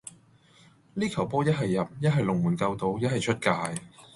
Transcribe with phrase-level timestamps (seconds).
[0.95, 3.79] 呢球波一係入,一係龍門救到,一係出界.